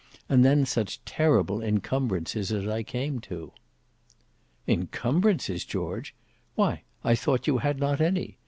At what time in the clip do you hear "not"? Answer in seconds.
7.79-8.01